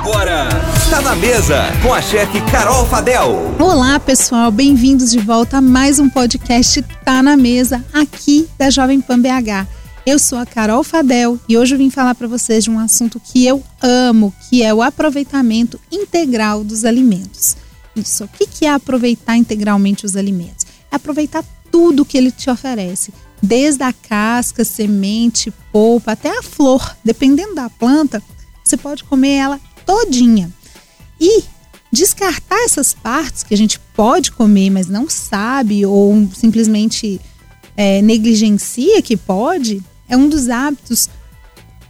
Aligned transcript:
Agora, 0.00 0.48
tá 0.88 1.02
na 1.02 1.14
mesa 1.14 1.62
com 1.82 1.92
a 1.92 2.00
chefe 2.00 2.40
Carol 2.50 2.86
Fadel. 2.86 3.54
Olá, 3.60 4.00
pessoal, 4.00 4.50
bem-vindos 4.50 5.10
de 5.10 5.18
volta 5.18 5.58
a 5.58 5.60
mais 5.60 5.98
um 5.98 6.08
podcast 6.08 6.80
Tá 7.04 7.22
na 7.22 7.36
Mesa, 7.36 7.84
aqui 7.92 8.48
da 8.56 8.70
Jovem 8.70 8.98
Pan 8.98 9.20
BH. 9.20 9.68
Eu 10.06 10.18
sou 10.18 10.38
a 10.38 10.46
Carol 10.46 10.82
Fadel 10.82 11.38
e 11.46 11.58
hoje 11.58 11.74
eu 11.74 11.78
vim 11.78 11.90
falar 11.90 12.14
para 12.14 12.26
vocês 12.26 12.64
de 12.64 12.70
um 12.70 12.78
assunto 12.78 13.20
que 13.20 13.46
eu 13.46 13.62
amo, 13.82 14.32
que 14.48 14.62
é 14.62 14.72
o 14.72 14.80
aproveitamento 14.80 15.78
integral 15.92 16.64
dos 16.64 16.86
alimentos. 16.86 17.58
Isso, 17.94 18.24
o 18.24 18.28
que 18.28 18.64
é 18.64 18.72
aproveitar 18.72 19.36
integralmente 19.36 20.06
os 20.06 20.16
alimentos? 20.16 20.64
É 20.90 20.96
aproveitar 20.96 21.44
tudo 21.70 22.06
que 22.06 22.16
ele 22.16 22.30
te 22.30 22.48
oferece, 22.48 23.12
desde 23.42 23.82
a 23.82 23.92
casca, 23.92 24.64
semente, 24.64 25.52
polpa, 25.70 26.12
até 26.12 26.30
a 26.38 26.42
flor, 26.42 26.96
dependendo 27.04 27.54
da 27.54 27.68
planta, 27.68 28.22
você 28.70 28.76
pode 28.76 29.02
comer 29.02 29.34
ela 29.34 29.60
todinha. 29.84 30.50
E 31.20 31.44
descartar 31.92 32.64
essas 32.64 32.94
partes 32.94 33.42
que 33.42 33.52
a 33.52 33.56
gente 33.56 33.78
pode 33.94 34.30
comer, 34.32 34.70
mas 34.70 34.86
não 34.86 35.08
sabe 35.08 35.84
ou 35.84 36.28
simplesmente 36.34 37.20
é, 37.76 38.00
negligencia 38.00 39.02
que 39.02 39.16
pode, 39.16 39.82
é 40.08 40.16
um 40.16 40.28
dos 40.28 40.48
hábitos 40.48 41.08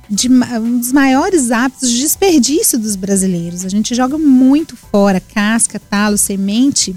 de, 0.09 0.29
um 0.29 0.79
dos 0.79 0.92
maiores 0.92 1.51
hábitos 1.51 1.91
de 1.91 2.01
desperdício 2.01 2.79
dos 2.79 2.96
brasileiros. 2.96 3.65
A 3.65 3.68
gente 3.68 3.95
joga 3.95 4.18
muito 4.18 4.77
fora 4.77 5.20
casca, 5.20 5.79
talo, 5.79 6.18
semente, 6.18 6.96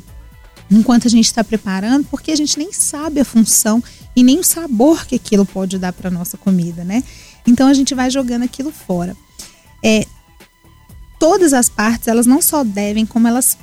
enquanto 0.72 1.08
a 1.08 1.10
gente 1.10 1.26
está 1.26 1.44
preparando, 1.44 2.06
porque 2.10 2.32
a 2.32 2.36
gente 2.36 2.58
nem 2.58 2.74
sabe 2.74 3.20
a 3.20 3.26
função 3.26 3.84
e 4.16 4.24
nem 4.24 4.40
o 4.40 4.44
sabor 4.44 5.06
que 5.06 5.16
aquilo 5.16 5.46
pode 5.46 5.78
dar 5.78 5.94
para 5.94 6.10
nossa 6.10 6.38
comida, 6.38 6.84
né? 6.84 7.04
Então 7.46 7.68
a 7.68 7.74
gente 7.74 7.94
vai 7.94 8.10
jogando 8.10 8.44
aquilo 8.44 8.72
fora. 8.72 9.16
É, 9.84 10.08
todas 11.24 11.54
as 11.54 11.70
partes, 11.70 12.10
elas 12.10 12.26
não 12.26 12.42
só 12.42 12.66
devem, 12.66 13.06
como 13.06 13.30
elas 13.30 13.58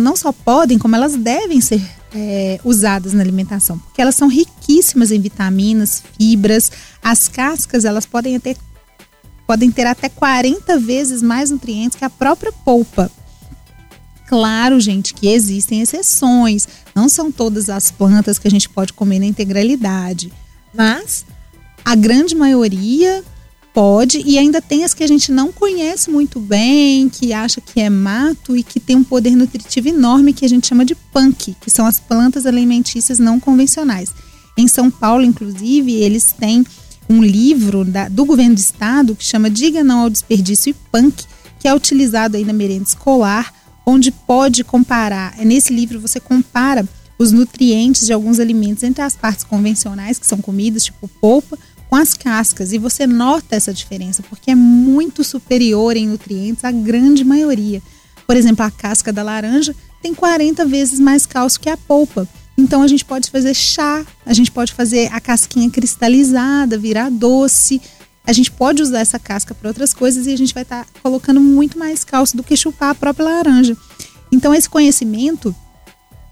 não 0.00 0.16
só 0.16 0.32
podem, 0.32 0.78
como 0.78 0.96
elas 0.96 1.14
devem 1.14 1.60
ser 1.60 1.82
é, 2.14 2.58
usadas 2.64 3.12
na 3.12 3.22
alimentação, 3.22 3.78
porque 3.78 4.00
elas 4.00 4.14
são 4.14 4.26
riquíssimas 4.26 5.12
em 5.12 5.20
vitaminas, 5.20 6.02
fibras. 6.18 6.72
As 7.02 7.28
cascas, 7.28 7.84
elas 7.84 8.06
podem 8.06 8.40
ter, 8.40 8.56
podem 9.46 9.70
ter 9.70 9.86
até 9.86 10.08
40 10.08 10.78
vezes 10.78 11.20
mais 11.20 11.50
nutrientes 11.50 11.98
que 11.98 12.06
a 12.06 12.08
própria 12.08 12.50
polpa. 12.50 13.10
Claro, 14.26 14.80
gente, 14.80 15.12
que 15.12 15.28
existem 15.28 15.82
exceções. 15.82 16.66
Não 16.94 17.06
são 17.06 17.30
todas 17.30 17.68
as 17.68 17.90
plantas 17.90 18.38
que 18.38 18.48
a 18.48 18.50
gente 18.50 18.70
pode 18.70 18.94
comer 18.94 19.18
na 19.18 19.26
integralidade, 19.26 20.32
mas 20.72 21.26
a 21.84 21.94
grande 21.94 22.34
maioria 22.34 23.22
Pode, 23.74 24.22
e 24.24 24.38
ainda 24.38 24.62
tem 24.62 24.84
as 24.84 24.94
que 24.94 25.02
a 25.02 25.06
gente 25.08 25.32
não 25.32 25.50
conhece 25.50 26.08
muito 26.08 26.38
bem, 26.38 27.08
que 27.08 27.32
acha 27.32 27.60
que 27.60 27.80
é 27.80 27.90
mato 27.90 28.56
e 28.56 28.62
que 28.62 28.78
tem 28.78 28.94
um 28.94 29.02
poder 29.02 29.34
nutritivo 29.34 29.88
enorme 29.88 30.32
que 30.32 30.44
a 30.44 30.48
gente 30.48 30.68
chama 30.68 30.84
de 30.84 30.94
punk, 30.94 31.56
que 31.60 31.68
são 31.68 31.84
as 31.84 31.98
plantas 31.98 32.46
alimentícias 32.46 33.18
não 33.18 33.40
convencionais. 33.40 34.10
Em 34.56 34.68
São 34.68 34.88
Paulo, 34.88 35.24
inclusive, 35.24 35.92
eles 35.92 36.32
têm 36.38 36.64
um 37.10 37.20
livro 37.20 37.84
da, 37.84 38.08
do 38.08 38.24
governo 38.24 38.54
do 38.54 38.58
estado 38.58 39.16
que 39.16 39.24
chama 39.24 39.50
Diga 39.50 39.82
Não 39.82 40.02
ao 40.02 40.10
Desperdício 40.10 40.70
e 40.70 40.74
Punk, 40.92 41.24
que 41.58 41.66
é 41.66 41.74
utilizado 41.74 42.36
aí 42.36 42.44
na 42.44 42.52
merenda 42.52 42.84
escolar, 42.84 43.52
onde 43.84 44.12
pode 44.12 44.62
comparar. 44.62 45.34
É 45.36 45.44
nesse 45.44 45.74
livro 45.74 46.00
você 46.00 46.20
compara 46.20 46.88
os 47.18 47.32
nutrientes 47.32 48.06
de 48.06 48.12
alguns 48.12 48.38
alimentos 48.38 48.84
entre 48.84 49.02
as 49.02 49.16
partes 49.16 49.44
convencionais, 49.44 50.16
que 50.16 50.26
são 50.26 50.38
comidas, 50.38 50.84
tipo 50.84 51.08
polpa, 51.20 51.58
com 51.94 51.98
as 51.98 52.12
cascas 52.12 52.72
e 52.72 52.78
você 52.78 53.06
nota 53.06 53.54
essa 53.54 53.72
diferença 53.72 54.20
porque 54.28 54.50
é 54.50 54.54
muito 54.56 55.22
superior 55.22 55.96
em 55.96 56.08
nutrientes 56.08 56.64
à 56.64 56.72
grande 56.72 57.22
maioria. 57.22 57.80
Por 58.26 58.36
exemplo, 58.36 58.64
a 58.64 58.70
casca 58.70 59.12
da 59.12 59.22
laranja 59.22 59.76
tem 60.02 60.12
40 60.12 60.66
vezes 60.66 60.98
mais 60.98 61.24
cálcio 61.24 61.60
que 61.60 61.70
a 61.70 61.76
polpa. 61.76 62.28
Então 62.58 62.82
a 62.82 62.88
gente 62.88 63.04
pode 63.04 63.30
fazer 63.30 63.54
chá, 63.54 64.04
a 64.26 64.32
gente 64.32 64.50
pode 64.50 64.72
fazer 64.72 65.08
a 65.12 65.20
casquinha 65.20 65.70
cristalizada, 65.70 66.76
virar 66.76 67.12
doce. 67.12 67.80
A 68.26 68.32
gente 68.32 68.50
pode 68.50 68.82
usar 68.82 68.98
essa 68.98 69.20
casca 69.20 69.54
para 69.54 69.68
outras 69.68 69.94
coisas 69.94 70.26
e 70.26 70.32
a 70.32 70.36
gente 70.36 70.52
vai 70.52 70.64
estar 70.64 70.84
tá 70.84 70.90
colocando 71.00 71.40
muito 71.40 71.78
mais 71.78 72.02
cálcio 72.02 72.36
do 72.36 72.42
que 72.42 72.56
chupar 72.56 72.90
a 72.90 72.94
própria 72.96 73.26
laranja. 73.26 73.76
Então 74.32 74.52
esse 74.52 74.68
conhecimento 74.68 75.54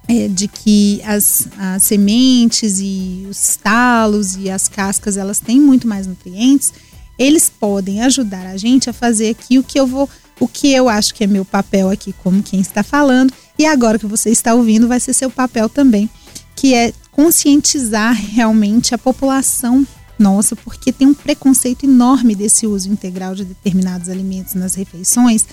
é, 0.09 0.29
de 0.29 0.49
que 0.49 1.01
as, 1.05 1.49
as 1.59 1.83
sementes 1.83 2.79
e 2.81 3.27
os 3.29 3.57
talos 3.57 4.37
e 4.37 4.51
as 4.51 4.69
cascas 4.69 5.17
elas 5.17 5.39
têm 5.39 5.61
muito 5.61 5.87
mais 5.87 6.07
nutrientes, 6.07 6.73
eles 7.19 7.49
podem 7.49 8.03
ajudar 8.03 8.47
a 8.47 8.57
gente 8.57 8.91
a 8.91 8.93
fazer 8.93 9.31
aqui 9.31 9.59
o 9.59 9.63
que 9.63 9.79
eu 9.79 9.87
vou, 9.87 10.09
o 10.41 10.49
que 10.49 10.73
eu 10.73 10.89
acho 10.89 11.15
que 11.15 11.25
é 11.25 11.27
meu 11.27 11.45
papel 11.45 11.91
aqui 11.91 12.13
como 12.23 12.43
quem 12.43 12.61
está 12.61 12.83
falando 12.83 13.33
e 13.59 13.65
agora 13.65 13.99
que 13.99 14.07
você 14.07 14.31
está 14.31 14.55
ouvindo 14.55 14.89
vai 14.89 14.99
ser 14.99 15.13
seu 15.13 15.31
papel 15.31 15.69
também, 15.69 16.11
que 16.57 16.75
é 16.75 16.93
conscientizar 17.11 18.15
realmente 18.15 18.95
a 18.95 18.99
população 18.99 19.87
nossa, 20.19 20.55
porque 20.55 20.93
tem 20.93 21.07
um 21.07 21.15
preconceito 21.15 21.85
enorme 21.85 22.35
desse 22.35 22.67
uso 22.67 22.89
integral 22.89 23.35
de 23.35 23.45
determinados 23.45 24.09
alimentos 24.09 24.55
nas 24.55 24.75
refeições. 24.75 25.47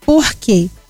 Por 0.00 0.34
quê? 0.34 0.68
porque 0.68 0.83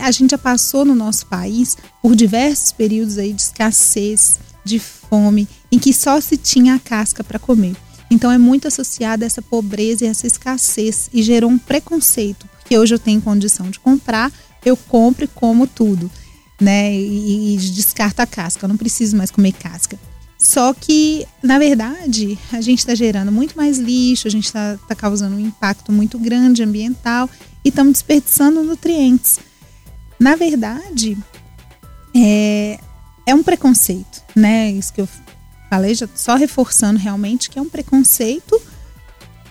a 0.00 0.10
gente 0.10 0.32
já 0.32 0.38
passou 0.38 0.84
no 0.84 0.94
nosso 0.94 1.26
país 1.26 1.76
por 2.02 2.16
diversos 2.16 2.72
períodos 2.72 3.18
aí 3.18 3.32
de 3.32 3.42
escassez, 3.42 4.40
de 4.64 4.80
fome, 4.80 5.46
em 5.70 5.78
que 5.78 5.92
só 5.92 6.20
se 6.20 6.36
tinha 6.36 6.74
a 6.74 6.80
casca 6.80 7.22
para 7.22 7.38
comer. 7.38 7.76
Então 8.10 8.32
é 8.32 8.38
muito 8.38 8.66
associada 8.66 9.24
essa 9.24 9.40
pobreza 9.40 10.04
e 10.04 10.08
essa 10.08 10.26
escassez 10.26 11.08
e 11.12 11.22
gerou 11.22 11.50
um 11.50 11.58
preconceito, 11.58 12.48
porque 12.58 12.76
hoje 12.76 12.94
eu 12.94 12.98
tenho 12.98 13.22
condição 13.22 13.70
de 13.70 13.78
comprar, 13.78 14.32
eu 14.64 14.76
compro 14.76 15.24
e 15.24 15.28
como 15.28 15.66
tudo, 15.66 16.10
né? 16.60 16.92
E, 16.92 17.54
e 17.54 17.56
descarto 17.58 18.20
a 18.20 18.26
casca, 18.26 18.64
eu 18.64 18.68
não 18.68 18.76
preciso 18.76 19.16
mais 19.16 19.30
comer 19.30 19.52
casca. 19.52 19.98
Só 20.36 20.74
que, 20.74 21.24
na 21.40 21.56
verdade, 21.56 22.36
a 22.52 22.60
gente 22.60 22.80
está 22.80 22.96
gerando 22.96 23.30
muito 23.30 23.56
mais 23.56 23.78
lixo, 23.78 24.26
a 24.26 24.30
gente 24.30 24.46
está 24.46 24.76
tá 24.88 24.94
causando 24.94 25.36
um 25.36 25.40
impacto 25.40 25.92
muito 25.92 26.18
grande 26.18 26.64
ambiental 26.64 27.30
e 27.64 27.68
estamos 27.68 27.94
desperdiçando 27.94 28.62
nutrientes. 28.62 29.38
Na 30.18 30.36
verdade, 30.36 31.16
é, 32.14 32.78
é 33.26 33.34
um 33.34 33.42
preconceito, 33.42 34.22
né? 34.34 34.70
Isso 34.70 34.92
que 34.92 35.00
eu 35.00 35.08
falei, 35.70 35.94
já 35.94 36.08
só 36.14 36.34
reforçando 36.34 36.98
realmente 36.98 37.48
que 37.48 37.58
é 37.58 37.62
um 37.62 37.68
preconceito 37.68 38.60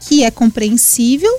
que 0.01 0.23
é 0.23 0.31
compreensível, 0.31 1.31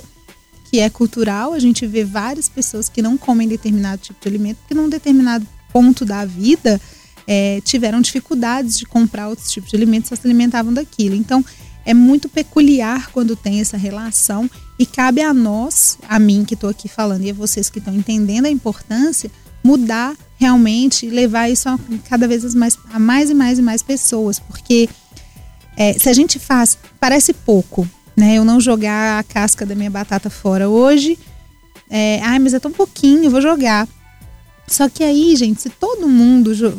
que 0.69 0.79
é 0.79 0.89
cultural. 0.89 1.53
A 1.53 1.59
gente 1.59 1.85
vê 1.85 2.03
várias 2.03 2.49
pessoas 2.49 2.89
que 2.89 3.01
não 3.01 3.17
comem 3.17 3.47
determinado 3.47 4.01
tipo 4.01 4.19
de 4.21 4.27
alimento, 4.27 4.57
porque 4.57 4.73
num 4.73 4.89
determinado 4.89 5.47
ponto 5.71 6.05
da 6.05 6.25
vida 6.25 6.79
é, 7.27 7.61
tiveram 7.61 8.01
dificuldades 8.01 8.77
de 8.77 8.85
comprar 8.85 9.29
outros 9.29 9.51
tipos 9.51 9.69
de 9.69 9.75
alimentos, 9.75 10.09
só 10.09 10.15
se 10.15 10.25
alimentavam 10.25 10.73
daquilo. 10.73 11.15
Então, 11.15 11.43
é 11.85 11.93
muito 11.93 12.29
peculiar 12.29 13.09
quando 13.11 13.35
tem 13.35 13.59
essa 13.59 13.77
relação 13.77 14.49
e 14.83 14.85
cabe 14.85 15.21
a 15.21 15.33
nós, 15.33 15.97
a 16.09 16.19
mim 16.19 16.43
que 16.43 16.55
estou 16.55 16.69
aqui 16.69 16.89
falando 16.89 17.23
e 17.23 17.31
a 17.31 17.33
vocês 17.33 17.69
que 17.69 17.79
estão 17.79 17.95
entendendo 17.95 18.47
a 18.47 18.49
importância, 18.49 19.31
mudar 19.63 20.13
realmente 20.35 21.05
e 21.05 21.09
levar 21.09 21.49
isso 21.49 21.69
a 21.69 21.79
cada 22.09 22.27
vez 22.27 22.53
mais, 22.53 22.77
a 22.91 22.99
mais 22.99 23.29
e 23.29 23.33
mais 23.33 23.59
e 23.59 23.61
mais 23.61 23.81
pessoas, 23.81 24.39
porque 24.39 24.89
é, 25.77 25.93
se 25.93 26.09
a 26.09 26.13
gente 26.13 26.37
faz, 26.37 26.77
parece 26.99 27.31
pouco, 27.31 27.87
né? 28.13 28.35
Eu 28.37 28.43
não 28.43 28.59
jogar 28.59 29.19
a 29.19 29.23
casca 29.23 29.65
da 29.65 29.73
minha 29.73 29.89
batata 29.89 30.29
fora 30.29 30.67
hoje, 30.67 31.17
é, 31.89 32.19
ai, 32.21 32.37
mas 32.39 32.53
é 32.53 32.59
tão 32.59 32.71
pouquinho, 32.71 33.23
eu 33.23 33.31
vou 33.31 33.41
jogar. 33.41 33.87
Só 34.67 34.89
que 34.89 35.01
aí, 35.01 35.33
gente, 35.37 35.61
se 35.61 35.69
todo 35.69 36.09
mundo 36.09 36.53
jo 36.53 36.73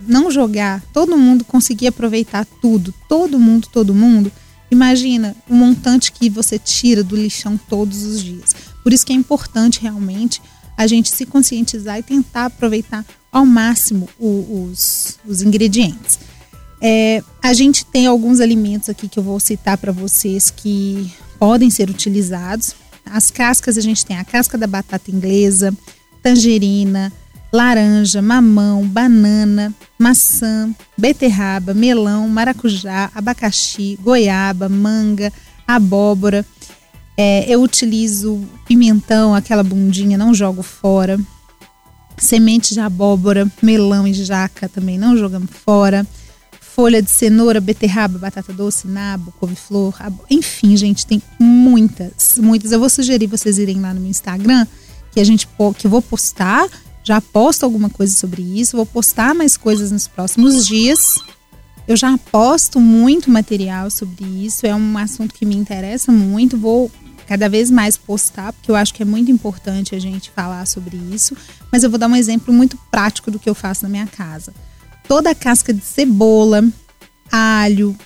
não 0.00 0.30
jogar, 0.30 0.82
todo 0.92 1.16
mundo 1.16 1.46
conseguir 1.46 1.86
aproveitar 1.86 2.46
tudo, 2.60 2.92
todo 3.08 3.38
mundo, 3.38 3.68
todo 3.72 3.94
mundo, 3.94 4.30
imagina 4.70 5.36
o 5.48 5.54
montante 5.54 6.12
que 6.12 6.28
você 6.28 6.58
tira 6.58 7.02
do 7.02 7.16
lixão 7.16 7.58
todos 7.68 8.02
os 8.04 8.22
dias. 8.22 8.54
Por 8.82 8.92
isso 8.92 9.04
que 9.04 9.12
é 9.12 9.16
importante 9.16 9.80
realmente 9.80 10.40
a 10.76 10.86
gente 10.86 11.10
se 11.10 11.26
conscientizar 11.26 11.98
e 11.98 12.02
tentar 12.02 12.46
aproveitar 12.46 13.04
ao 13.32 13.44
máximo 13.44 14.08
o, 14.18 14.70
os, 14.70 15.18
os 15.26 15.42
ingredientes. 15.42 16.18
É, 16.80 17.22
a 17.42 17.52
gente 17.52 17.84
tem 17.84 18.06
alguns 18.06 18.40
alimentos 18.40 18.88
aqui 18.88 19.08
que 19.08 19.18
eu 19.18 19.22
vou 19.22 19.40
citar 19.40 19.76
para 19.76 19.90
vocês 19.90 20.50
que 20.50 21.12
podem 21.38 21.70
ser 21.70 21.90
utilizados. 21.90 22.74
As 23.04 23.30
cascas, 23.30 23.76
a 23.76 23.80
gente 23.80 24.04
tem 24.04 24.16
a 24.16 24.24
casca 24.24 24.56
da 24.56 24.66
batata 24.66 25.10
inglesa, 25.10 25.74
tangerina, 26.22 27.12
laranja, 27.52 28.20
mamão, 28.20 28.86
banana, 28.86 29.74
maçã, 29.98 30.74
beterraba, 30.96 31.72
melão, 31.72 32.28
maracujá, 32.28 33.10
abacaxi, 33.14 33.98
goiaba, 34.02 34.68
manga, 34.68 35.32
abóbora. 35.66 36.44
É, 37.16 37.44
eu 37.48 37.62
utilizo 37.62 38.46
pimentão, 38.66 39.34
aquela 39.34 39.62
bundinha, 39.62 40.16
não 40.16 40.34
jogo 40.34 40.62
fora. 40.62 41.18
Semente 42.16 42.74
de 42.74 42.80
abóbora, 42.80 43.50
melão 43.62 44.06
e 44.06 44.12
jaca 44.12 44.68
também 44.68 44.98
não 44.98 45.16
jogamos 45.16 45.50
fora. 45.50 46.06
folha 46.60 47.02
de 47.02 47.10
cenoura, 47.10 47.60
beterraba, 47.60 48.18
batata 48.18 48.52
doce, 48.52 48.86
nabo, 48.86 49.32
couve-flor, 49.40 49.94
enfim, 50.30 50.76
gente, 50.76 51.04
tem 51.06 51.20
muitas, 51.38 52.38
muitas. 52.38 52.70
Eu 52.70 52.78
vou 52.78 52.88
sugerir 52.88 53.26
vocês 53.26 53.58
irem 53.58 53.80
lá 53.80 53.92
no 53.92 54.00
meu 54.00 54.10
Instagram, 54.10 54.64
que 55.10 55.18
a 55.18 55.24
gente 55.24 55.48
que 55.76 55.86
eu 55.86 55.90
vou 55.90 56.00
postar, 56.00 56.68
já 57.08 57.20
posto 57.20 57.64
alguma 57.64 57.90
coisa 57.90 58.14
sobre 58.14 58.42
isso, 58.42 58.76
vou 58.76 58.86
postar 58.86 59.34
mais 59.34 59.56
coisas 59.56 59.90
nos 59.90 60.06
próximos 60.06 60.66
dias. 60.66 61.18
Eu 61.86 61.96
já 61.96 62.16
posto 62.30 62.78
muito 62.78 63.30
material 63.30 63.90
sobre 63.90 64.24
isso, 64.24 64.66
é 64.66 64.74
um 64.74 64.98
assunto 64.98 65.34
que 65.34 65.46
me 65.46 65.56
interessa 65.56 66.12
muito, 66.12 66.58
vou 66.58 66.90
cada 67.26 67.48
vez 67.48 67.70
mais 67.70 67.96
postar, 67.96 68.52
porque 68.52 68.70
eu 68.70 68.76
acho 68.76 68.94
que 68.94 69.02
é 69.02 69.06
muito 69.06 69.30
importante 69.30 69.94
a 69.94 69.98
gente 69.98 70.30
falar 70.30 70.66
sobre 70.66 70.96
isso, 71.12 71.36
mas 71.72 71.82
eu 71.82 71.90
vou 71.90 71.98
dar 71.98 72.08
um 72.08 72.16
exemplo 72.16 72.54
muito 72.54 72.78
prático 72.90 73.30
do 73.30 73.38
que 73.38 73.48
eu 73.48 73.54
faço 73.54 73.82
na 73.82 73.88
minha 73.88 74.06
casa 74.06 74.52
toda 75.08 75.30
a 75.30 75.34
casca 75.34 75.72
de 75.72 75.80
cebola, 75.80 76.62
alho, 77.32 77.96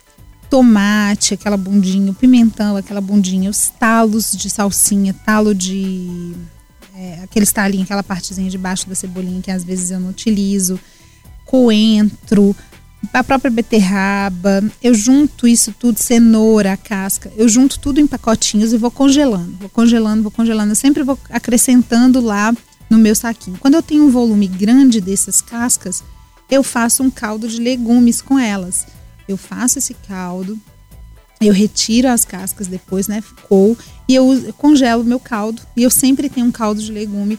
tomate, 0.49 1.35
aquela 1.35 1.57
bundinha, 1.57 2.13
o 2.13 2.15
pimentão, 2.15 2.77
aquela 2.77 3.01
bundinha, 3.01 3.51
os 3.51 3.69
talos 3.69 4.31
de 4.31 4.49
salsinha, 4.49 5.13
talo 5.13 5.53
de. 5.53 6.33
É, 6.95 7.21
aqueles 7.23 7.51
talinhos, 7.51 7.85
aquela 7.85 8.03
partezinha 8.03 8.51
de 8.51 8.59
baixo 8.59 8.89
da 8.89 8.95
cebolinha 8.95 9.41
que 9.41 9.51
às 9.51 9.65
vezes 9.65 9.91
eu 9.91 9.99
não 9.99 10.11
utilizo, 10.11 10.79
coentro, 11.47 12.55
a 13.13 13.25
própria 13.25 13.51
beterraba, 13.51 14.63
eu 14.83 14.95
junto 14.95 15.49
isso 15.49 15.75
tudo, 15.79 15.99
cenoura, 15.99 16.77
casca, 16.77 17.33
eu 17.37 17.49
junto 17.49 17.79
tudo 17.79 18.01
em 18.01 18.07
pacotinhos 18.07 18.73
e 18.73 18.77
vou 18.77 18.91
congelando, 18.91 19.57
vou 19.59 19.69
congelando, 19.69 20.23
vou 20.23 20.31
congelando, 20.31 20.73
eu 20.73 20.77
sempre 20.77 21.03
vou 21.03 21.19
acrescentando 21.31 22.21
lá 22.21 22.55
no 22.89 22.99
meu 22.99 23.15
saquinho. 23.15 23.57
Quando 23.59 23.75
eu 23.75 23.83
tenho 23.83 24.05
um 24.05 24.11
volume 24.11 24.47
grande 24.47 25.01
dessas 25.01 25.41
cascas, 25.41 26.05
eu 26.51 26.63
faço 26.63 27.03
um 27.03 27.11
caldo 27.11 27.49
de 27.49 27.59
legumes 27.59 28.21
com 28.21 28.39
elas. 28.39 28.87
Eu 29.27 29.37
faço 29.37 29.79
esse 29.79 29.95
caldo, 29.95 30.59
eu 31.47 31.55
retiro 31.55 32.09
as 32.09 32.25
cascas 32.25 32.67
depois, 32.67 33.09
né? 33.09 33.21
Ficou. 33.21 33.77
E 34.09 34.15
eu 34.15 34.55
congelo 34.59 35.05
meu 35.05 35.21
caldo. 35.21 35.63
E 35.77 35.83
eu 35.83 35.91
sempre 35.91 36.29
tenho 36.29 36.47
um 36.47 36.53
caldo 36.53 36.83
de 36.83 36.93
legume 36.93 37.39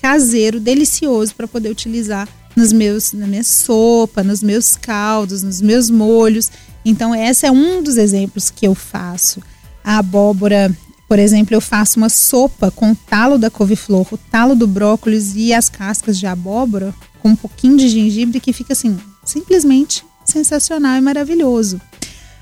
caseiro, 0.00 0.58
delicioso, 0.58 1.34
para 1.34 1.46
poder 1.46 1.70
utilizar 1.70 2.28
nos 2.56 2.72
meus, 2.72 3.12
na 3.12 3.26
minha 3.26 3.44
sopa, 3.44 4.22
nos 4.22 4.42
meus 4.42 4.76
caldos, 4.76 5.42
nos 5.42 5.60
meus 5.60 5.88
molhos. 5.88 6.50
Então, 6.84 7.14
esse 7.14 7.46
é 7.46 7.50
um 7.50 7.82
dos 7.82 7.96
exemplos 7.96 8.50
que 8.50 8.66
eu 8.66 8.74
faço. 8.74 9.40
A 9.84 9.98
abóbora, 9.98 10.74
por 11.08 11.18
exemplo, 11.18 11.54
eu 11.54 11.60
faço 11.60 11.98
uma 11.98 12.08
sopa 12.08 12.70
com 12.70 12.92
o 12.92 12.96
talo 12.96 13.38
da 13.38 13.50
couve-flor, 13.50 14.06
o 14.10 14.18
talo 14.18 14.54
do 14.54 14.66
brócolis 14.66 15.34
e 15.36 15.54
as 15.54 15.68
cascas 15.68 16.18
de 16.18 16.26
abóbora 16.26 16.94
com 17.20 17.30
um 17.30 17.36
pouquinho 17.36 17.76
de 17.76 17.88
gengibre 17.88 18.40
que 18.40 18.52
fica 18.52 18.72
assim, 18.72 18.98
simplesmente 19.24 20.04
sensacional 20.24 20.96
e 20.96 21.00
maravilhoso. 21.00 21.80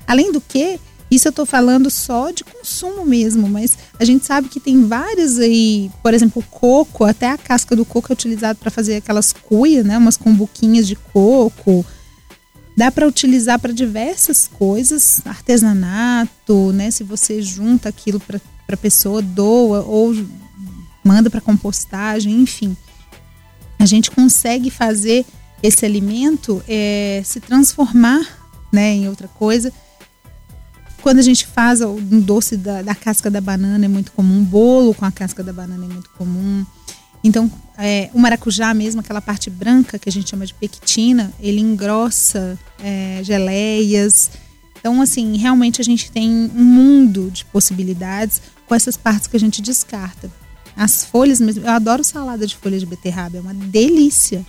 Além 0.07 0.31
do 0.31 0.41
que, 0.41 0.79
isso 1.11 1.27
eu 1.27 1.31
estou 1.31 1.45
falando 1.45 1.89
só 1.89 2.31
de 2.31 2.43
consumo 2.43 3.05
mesmo, 3.05 3.47
mas 3.47 3.77
a 3.99 4.05
gente 4.05 4.25
sabe 4.25 4.47
que 4.47 4.59
tem 4.59 4.87
vários 4.87 5.37
aí, 5.37 5.91
por 6.01 6.13
exemplo, 6.13 6.41
o 6.41 6.45
coco, 6.49 7.03
até 7.03 7.29
a 7.29 7.37
casca 7.37 7.75
do 7.75 7.85
coco 7.85 8.11
é 8.11 8.13
utilizado 8.13 8.57
para 8.57 8.71
fazer 8.71 8.95
aquelas 8.95 9.33
cuias, 9.33 9.85
né, 9.85 9.97
umas 9.97 10.17
cumbuquinhas 10.17 10.87
de 10.87 10.95
coco. 10.95 11.85
Dá 12.77 12.89
para 12.89 13.05
utilizar 13.05 13.59
para 13.59 13.73
diversas 13.73 14.47
coisas, 14.47 15.21
artesanato, 15.25 16.71
né? 16.71 16.89
Se 16.89 17.03
você 17.03 17.41
junta 17.41 17.89
aquilo 17.89 18.17
para 18.17 18.39
a 18.69 18.77
pessoa, 18.77 19.21
doa 19.21 19.81
ou 19.81 20.15
manda 21.03 21.29
para 21.29 21.41
compostagem, 21.41 22.33
enfim 22.33 22.75
a 23.81 23.85
gente 23.85 24.11
consegue 24.11 24.69
fazer 24.69 25.25
esse 25.61 25.85
alimento 25.85 26.63
é, 26.67 27.21
se 27.25 27.39
transformar 27.39 28.21
né, 28.71 28.93
em 28.93 29.07
outra 29.07 29.27
coisa. 29.27 29.73
Quando 31.01 31.19
a 31.19 31.23
gente 31.23 31.45
faz 31.47 31.81
um 31.81 32.19
doce 32.19 32.55
da, 32.55 32.81
da, 32.81 32.93
casca 32.93 33.29
da 33.29 33.41
banana 33.41 33.85
é 33.85 33.87
muito 33.87 34.11
comum, 34.11 34.37
um 34.37 34.43
bolo 34.43 34.93
com 34.93 35.03
a 35.03 35.11
casca 35.11 35.43
da 35.43 35.51
banana 35.51 35.85
é 35.85 35.87
muito 35.87 36.09
comum. 36.11 36.65
Então, 37.23 37.51
é, 37.77 38.09
o 38.13 38.19
maracujá 38.19 38.73
mesmo, 38.73 39.01
aquela 39.01 39.21
parte 39.21 39.49
branca 39.49 39.97
que 39.97 40.09
a 40.09 40.11
gente 40.11 40.29
chama 40.29 40.45
de 40.45 40.53
pectina, 40.53 41.31
ele 41.39 41.59
engrossa 41.59 42.57
é, 42.83 43.21
geleias. 43.23 44.31
Então, 44.79 45.01
assim, 45.01 45.37
realmente 45.37 45.81
a 45.81 45.83
gente 45.83 46.11
tem 46.11 46.29
um 46.55 46.63
mundo 46.63 47.29
de 47.31 47.45
possibilidades 47.45 48.41
com 48.67 48.73
essas 48.73 48.97
partes 48.97 49.27
que 49.27 49.37
a 49.37 49.39
gente 49.39 49.61
descarta. 49.61 50.31
As 50.75 51.03
folhas 51.03 51.39
mesmo, 51.39 51.65
eu 51.65 51.69
adoro 51.69 52.03
salada 52.03 52.47
de 52.47 52.55
folha 52.55 52.79
de 52.79 52.85
beterraba, 52.85 53.37
é 53.37 53.41
uma 53.41 53.53
delícia. 53.53 54.45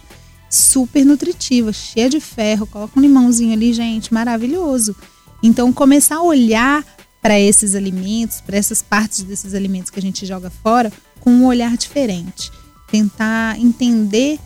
Super 0.48 1.04
nutritiva, 1.04 1.72
cheia 1.72 2.10
de 2.10 2.20
ferro, 2.20 2.66
coloca 2.66 2.98
um 2.98 3.02
limãozinho 3.02 3.52
ali, 3.52 3.72
gente, 3.72 4.12
maravilhoso. 4.12 4.94
Então, 5.42 5.72
começar 5.72 6.16
a 6.16 6.22
olhar 6.22 6.84
para 7.20 7.38
esses 7.38 7.74
alimentos, 7.74 8.40
para 8.40 8.56
essas 8.56 8.82
partes 8.82 9.22
desses 9.22 9.54
alimentos 9.54 9.90
que 9.90 9.98
a 9.98 10.02
gente 10.02 10.26
joga 10.26 10.50
fora, 10.50 10.92
com 11.20 11.30
um 11.30 11.46
olhar 11.46 11.76
diferente. 11.76 12.50
Tentar 12.90 13.58
entender 13.58 14.38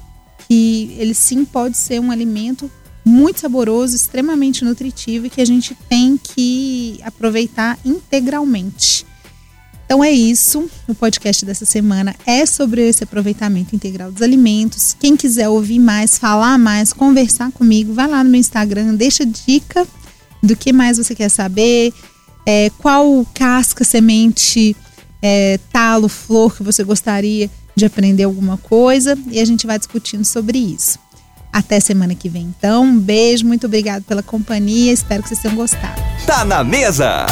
que 0.46 0.94
ele 0.98 1.14
sim 1.14 1.44
pode 1.44 1.76
ser 1.76 2.00
um 2.00 2.10
alimento 2.10 2.70
muito 3.04 3.40
saboroso, 3.40 3.96
extremamente 3.96 4.64
nutritivo 4.64 5.26
e 5.26 5.30
que 5.30 5.40
a 5.40 5.44
gente 5.44 5.76
tem 5.88 6.18
que 6.18 7.00
aproveitar 7.02 7.78
integralmente. 7.84 9.06
Então 9.84 10.02
é 10.02 10.10
isso. 10.10 10.68
O 10.88 10.94
podcast 10.94 11.46
dessa 11.46 11.64
semana 11.64 12.14
é 12.26 12.44
sobre 12.44 12.86
esse 12.88 13.04
aproveitamento 13.04 13.74
integral 13.74 14.10
dos 14.10 14.20
alimentos. 14.20 14.96
Quem 14.98 15.16
quiser 15.16 15.48
ouvir 15.48 15.78
mais, 15.78 16.18
falar 16.18 16.58
mais, 16.58 16.92
conversar 16.92 17.52
comigo, 17.52 17.94
vai 17.94 18.08
lá 18.08 18.24
no 18.24 18.30
meu 18.30 18.40
Instagram, 18.40 18.96
deixa 18.96 19.24
dica 19.24 19.86
do 20.46 20.56
que 20.56 20.72
mais 20.72 20.96
você 20.96 21.14
quer 21.14 21.28
saber, 21.28 21.92
é, 22.46 22.70
qual 22.78 23.26
casca, 23.34 23.84
semente, 23.84 24.76
é, 25.20 25.58
talo, 25.72 26.08
flor 26.08 26.56
que 26.56 26.62
você 26.62 26.84
gostaria 26.84 27.50
de 27.74 27.84
aprender 27.84 28.24
alguma 28.24 28.56
coisa 28.56 29.18
e 29.30 29.40
a 29.40 29.44
gente 29.44 29.66
vai 29.66 29.78
discutindo 29.78 30.24
sobre 30.24 30.58
isso. 30.58 30.98
Até 31.52 31.80
semana 31.80 32.14
que 32.14 32.28
vem, 32.28 32.54
então. 32.56 32.84
Um 32.84 32.98
beijo, 32.98 33.46
muito 33.46 33.66
obrigado 33.66 34.04
pela 34.04 34.22
companhia. 34.22 34.92
Espero 34.92 35.22
que 35.22 35.30
vocês 35.30 35.40
tenham 35.40 35.56
gostado. 35.56 36.00
Tá 36.26 36.44
na 36.44 36.62
mesa! 36.62 37.26